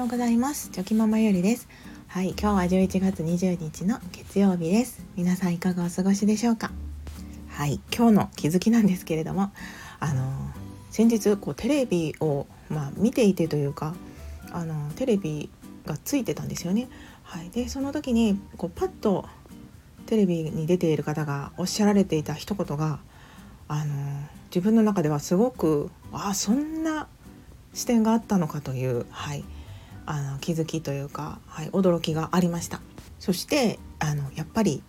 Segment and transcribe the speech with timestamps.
[0.00, 0.70] ようございます。
[0.70, 1.68] チョキママゆりです。
[2.08, 5.04] はい今日は11月20日の月曜日です。
[5.14, 6.72] 皆さんいかがお過ごしでしょうか？
[7.50, 9.52] はい今日の気づきなんですけれども
[10.00, 10.32] あの
[10.90, 13.94] 先日こうテレビをまあ、見ていてというか
[14.52, 15.50] あのテレビ
[15.84, 16.88] がついてたんですよね。
[17.22, 19.28] はいでその時にこうパッと
[20.06, 23.00] テレビに出ている方がおっしゃられていた一言が
[23.68, 23.94] あの
[24.46, 27.06] 自分の中ではすごくあそんな
[27.74, 29.44] 視点があったのかという、はい、
[30.06, 32.80] あの気づきというか、はい、驚きがありました
[33.18, 34.82] そしてあのやっぱり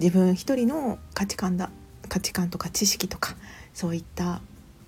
[0.00, 1.70] 自分一人の価値観だ
[2.08, 3.36] 価値観とか知識とか
[3.72, 4.40] そういった、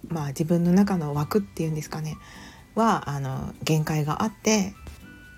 [0.08, 2.16] まあ、自分の中の枠っていうんですかね
[2.74, 4.74] はあの限界があって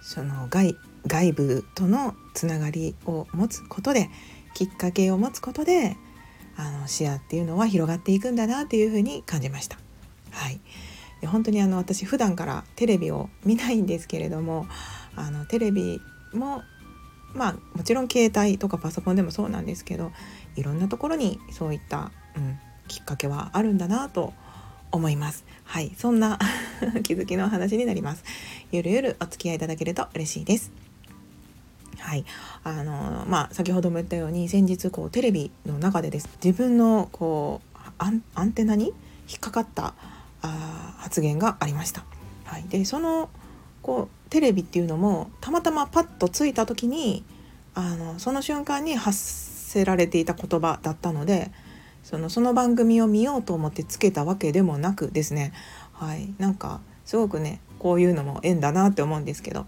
[0.02, 4.08] その外外部とのつながりを持つことで
[4.54, 5.96] きっかけを持つことで
[6.56, 9.76] あの視野っていうのは広がっていくんだなっていうふうに感じました。
[10.30, 10.60] はい、
[11.24, 14.66] で本当にあの私普段からテレビを見ないんですけれども
[15.16, 15.98] あのテレビ
[16.34, 16.62] も
[17.32, 20.12] まあもちろん携帯とかパソコンでもそうなんですけど
[20.54, 24.34] いろんなところにそういった、うん、きっかけはあるんだなと
[24.92, 25.46] 思います。
[25.64, 26.38] はい、そんな
[27.02, 28.22] 気づきの話になります。
[28.70, 30.70] ゆるゆるお付き合いいただけると嬉しいです。
[31.98, 32.24] はい、
[32.64, 38.92] あのまあ先ほども言ったように先日こうテレビの中でです自分のこうアンテナに
[39.26, 39.94] 引っかかった
[40.44, 42.04] あ発言がありました。
[42.44, 43.30] はい、でその
[43.82, 47.24] こうテレビっていうのもたまたまパッとついた時に
[47.74, 51.50] あのその瞬間に発せられていた言葉だったので
[52.02, 55.52] そのその番組を見ようと思ってつけたわけでもなくですね、
[55.92, 59.66] はい、なんかすごくねこういうのも縁だなって思うんですけど、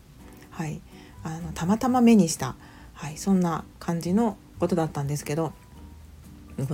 [0.51, 0.81] はい、
[1.25, 2.55] あのたまたま目にした、
[2.93, 5.53] はい、そんな感じのことだったんですけど。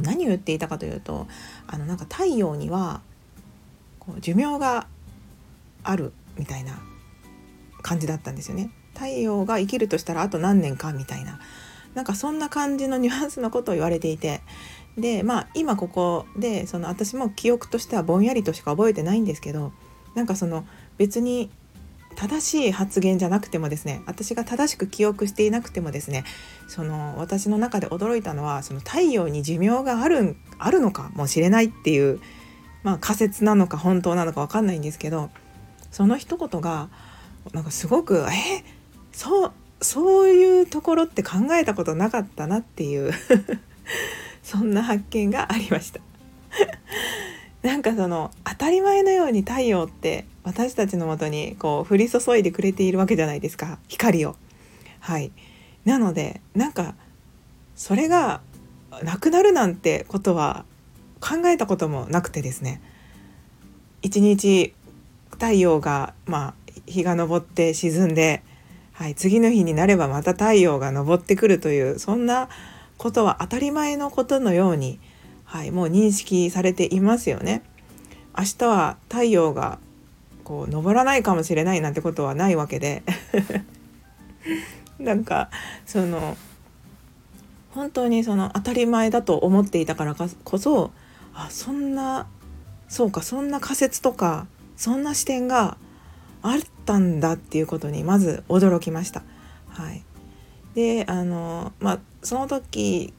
[0.00, 1.26] 何を言っていたかというと
[1.66, 3.00] あのなんか太陽には
[4.02, 4.88] こう寿命が
[5.84, 6.80] あるみたいな
[7.82, 8.70] 感じだったんですよね。
[8.94, 11.38] 太陽が生きるとしたらあと何年かみたいな
[11.94, 14.42] なんかそんな感じのニュアンスのことを言われていて
[14.98, 19.72] でまあ今ここでその私も記憶としてはぼんやりとしか覚えてないんですけど
[20.14, 20.66] なんかその
[20.98, 21.50] 別に
[22.16, 26.24] 正しい発言じゃなくてもですね私が正しく記憶していなくてもですね
[26.68, 32.20] その私の中で驚いたのはその太陽に寿命があるあるのかもしれないっていう
[32.82, 35.30] まあ、仮説なのか本当なのか分かんないんですけど
[35.90, 36.88] その一言が
[37.52, 38.64] なんかすごくえ
[39.12, 43.12] そうそういうところって考えたことなかったなっていう
[44.42, 46.00] そんな発見がありました。
[47.62, 53.78] なんかその当たり前のように太陽って私たちのもとにこう降り注いでくれているわけじゃないですか。
[53.88, 54.36] 光を。
[55.00, 55.32] はい。
[55.84, 56.94] なのでなんか
[57.74, 58.40] それが
[59.02, 60.64] なくなるなんてことは
[61.22, 62.82] 考えたこともなくてですね
[64.02, 64.74] 一日
[65.30, 66.54] 太陽がまあ
[66.86, 68.42] 日が昇って沈んで、
[68.92, 72.48] はい、次の日になればまた太陽が昇ってくるというそんな
[72.98, 74.98] ことは当たり前のことのように、
[75.44, 77.62] はい、もう認識されていますよね。
[78.36, 79.78] 明日は太陽が
[80.44, 83.02] こう昇らないかもしれないなんてことはないわけで
[84.98, 85.50] なんか
[85.84, 86.36] その
[87.72, 90.92] 本当にその当たり前だと思っていたからこそ
[91.34, 92.26] あそんな
[92.88, 95.76] そうかそんな仮説とかそんな視点が
[96.42, 99.22] あったんだっていうことにまず驚きました。
[99.68, 100.02] はい、
[100.74, 103.14] であのまあその時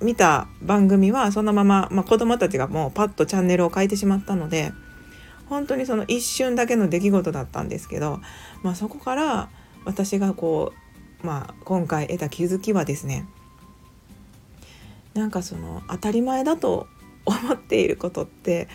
[0.00, 4.72] 見た番組はそのまま、まあ、子供たちがもうパッとチャンネルを変えてしまったので
[5.48, 8.20] 本当にその一瞬だけの出来事だったんですけど、
[8.62, 9.48] まあ、そこから
[9.84, 10.72] 私がこ
[11.22, 13.26] う、まあ、今回得た気づきはですね
[15.14, 16.86] なんかその当たり前だと
[17.24, 18.68] 思っていることって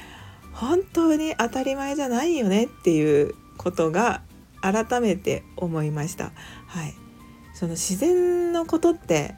[0.53, 4.21] 本当に当たり前じゃないよねっていうことが
[4.61, 6.31] 改めて思いました。
[6.67, 6.93] はい、
[7.53, 9.35] その自然のことって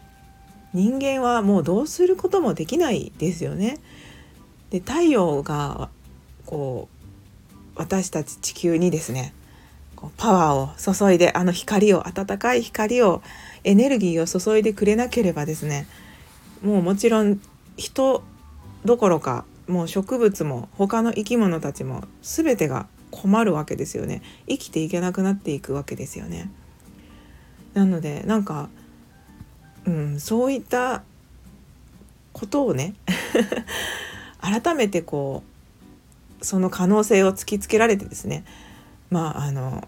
[0.73, 3.79] 人間はもうどうすることもできないですよね。
[4.69, 5.89] で太陽が
[6.45, 6.99] こう
[7.75, 9.33] 私たち地球にですね
[9.95, 13.21] こうパワーを注いであの光を温かい光を
[13.63, 15.87] エネルギーを注いでくれなければですね
[16.63, 17.41] もうもちろん
[17.77, 18.23] 人
[18.85, 26.49] どころかもう植物も他の生き物たちも全てが困るわけですよね生きていけなくなっていくわけですよね。
[27.73, 28.69] なのでなんか、
[29.85, 31.03] うん、そういった
[32.33, 32.95] ことをね
[34.41, 35.43] 改めてこ
[36.41, 38.43] うその可能性を突きつけられてですね
[39.11, 39.87] まああの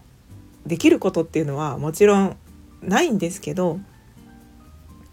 [0.66, 2.36] できることっていうのはもちろん
[2.82, 3.80] ないんですけど、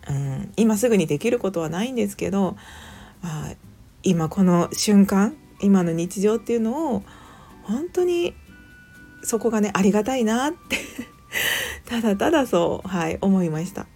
[0.08, 2.56] うん、今すぐにできることはないんですけど
[3.24, 3.52] あ
[4.04, 7.04] 今この瞬間今の日常っていうのを
[7.64, 8.34] 本当に
[9.24, 10.78] そこがねありがたいなって
[11.86, 13.88] ただただそうはい思いました。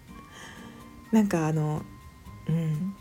[1.12, 1.82] なんかあの
[2.48, 2.94] うん。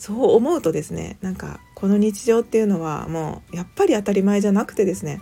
[0.00, 5.20] そう思うとですねなんかこの日常っていうのはもうやっぱり当たり前じゃなくてですね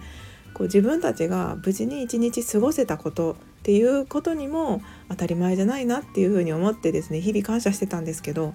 [0.55, 8.55] こう自分たちが無事に一日過ごせたことっていうことにも当たり前じゃないなっていうふうに思ってですね日々感謝してたんですけど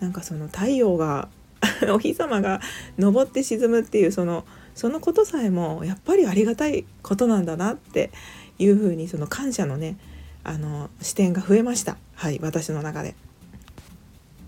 [0.00, 1.28] なんかその太陽が
[1.92, 2.60] お日様が
[2.98, 4.44] 昇って沈むっていうその
[4.74, 8.10] そのことさえもやっぱりありがたいことなんだなって
[8.58, 9.98] いうふうにその感謝のね
[10.42, 13.14] あの視点が増えましたはい私の中で。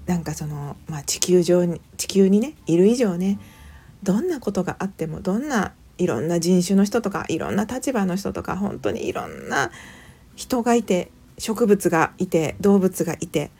[0.07, 3.39] なんかその、まあ、地球上に地球にねいる以上ね
[4.03, 9.71] どんなことがあってもどんないろんな人種の人とかいろんな立場の人とか本当にいろんな
[10.35, 13.51] 人がいて植物がいて動物がいて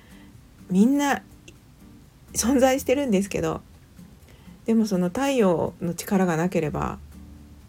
[0.71, 1.23] みんな
[2.33, 3.61] 存在してるんですけど
[4.65, 6.99] でもその太陽の力がなければ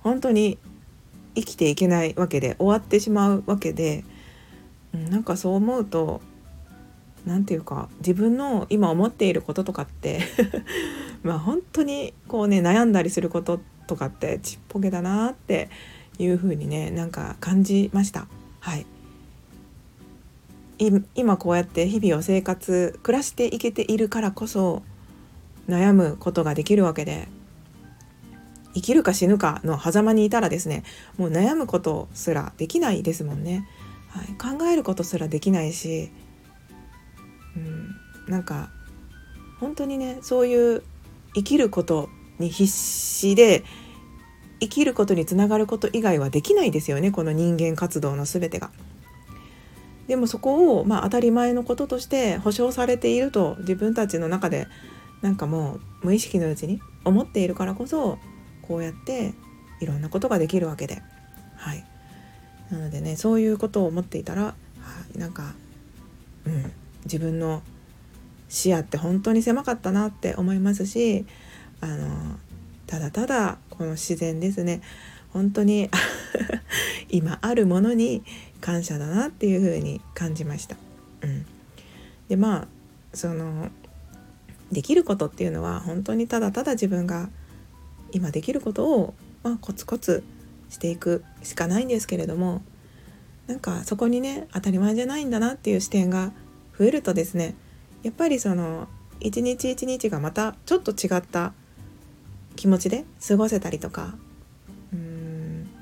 [0.01, 0.57] 本当に
[1.36, 4.04] 生きていけないわけで終わってしまうわけで、
[4.94, 6.21] うん、なんかそう思うと
[7.25, 10.21] 何て言うか自分の今思っていることとかって
[11.24, 15.69] まあ本当にこうね悩んだりすることとかってちっぽけだなって
[16.19, 18.27] いう風にねなんか感じました。
[18.60, 18.86] はい
[20.77, 24.83] 今こうやって日々を生活暮らしていけているからこそ
[25.67, 27.27] 悩むことができるわけで
[28.73, 30.83] 生きるか死ぬかの狭間にいたらですね
[31.17, 33.67] もう悩むことすらできないですもんね、
[34.09, 36.11] はい、考えることすらできないし
[37.55, 37.95] うん、
[38.27, 38.69] なんか
[39.59, 40.83] 本当にねそういう
[41.35, 42.09] 生きること
[42.39, 43.63] に必死で
[44.59, 48.71] 生きることにつながること以外はできないですよねこの人間活動の全てが。
[50.13, 54.68] でもそこを、まあ、当たり前のこととして保証されていると自分たちの中で
[55.24, 58.19] なんかもう無意識のうちに思っているからこそ
[58.62, 59.33] こうやって
[59.80, 61.01] いろんなことができるわけで。
[61.56, 61.83] はい、
[62.69, 64.54] なのでねそういうことを思っていたら、は
[65.15, 65.56] い、なんか
[66.45, 66.71] うん
[67.06, 67.63] 自分の
[68.50, 71.25] 視野って本当に狭かったなって思いますし
[71.81, 72.38] あの
[72.86, 74.81] ただただこの自然ですね
[75.33, 75.89] 本当に
[77.09, 78.24] 今あるものに
[78.62, 80.77] 感謝だなっていうふうに感じました。
[81.21, 81.45] うん、
[82.30, 82.68] でまあ
[83.13, 83.69] その
[84.71, 87.30] できることっていうのは本当にただただ自分が
[88.12, 89.13] 今できることを、
[89.44, 90.24] まあ、コツコツ
[90.69, 92.62] していくしかないんですけれども
[93.47, 96.31] なんかそこにね当たり前じゃないんだなっていう視点が
[96.77, 97.56] 増えるとですね
[98.01, 98.88] やっぱりその
[99.19, 101.53] 一日一日がまたちょっと違った
[102.56, 104.15] 気持ちで過ごせたりとか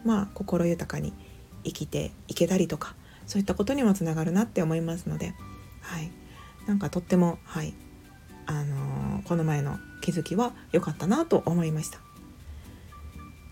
[0.05, 1.13] まあ心豊かに
[1.63, 2.95] 生きていけたりとか
[3.25, 5.33] そういったことにもつながるなって思いますので、
[5.81, 6.11] はい、
[6.67, 7.73] なんかとっても、はい
[8.45, 11.99] あのー、この前の気づきは良かったなと思いました。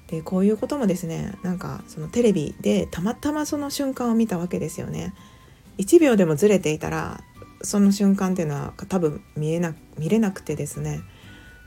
[0.07, 5.13] でこういうこともですねなんかそのテレビでたまたまその瞬間を見たわけですよね。
[5.77, 7.21] 1秒でもずれていたら
[7.61, 11.01] その瞬間っていうのは多分見えな見れなくてですね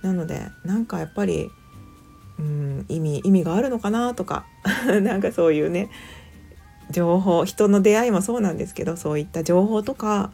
[0.03, 1.51] なのでなんかやっぱり
[2.39, 4.47] うん意味意味があるのかなとか
[5.03, 5.91] なんかそういうね
[6.91, 10.33] 情報人の出会いもそうなんですけどそういった情報とか、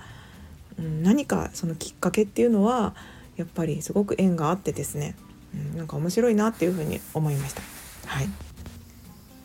[0.79, 2.95] うん、何かそのきっかけっていうのは
[3.37, 5.15] やっぱりすごく縁があってですね、
[5.55, 7.63] うん、なんか面白いなっていうふうに思いました。
[8.07, 8.29] はい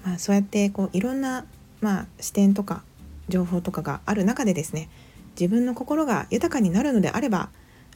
[0.03, 1.45] まあ、そうやってこういろんな、
[1.81, 2.83] まあ、視点とか
[3.29, 4.89] 情報とかがある中でですね
[5.39, 7.49] 自分の心が豊かになるのであれば、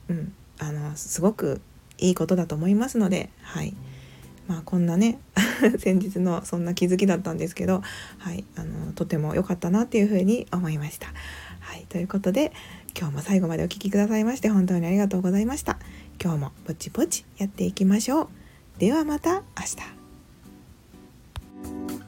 [0.09, 1.61] うん、あのすごく
[1.97, 3.75] いいことだと思いますので、はい
[4.47, 5.19] まあ、こんなね
[5.79, 7.81] 先日のそんな気づきだったんですけど、
[8.17, 11.07] はい、あのとても良かったなっていうふうに思いました。
[11.59, 12.53] はい、ということで
[12.97, 15.77] 今日も最後までお聴きくださいまして本当にありがとうございました。
[16.21, 18.29] 今日もぼちぼちやっていきましょう。
[18.79, 19.41] ではまた明
[22.01, 22.06] 日。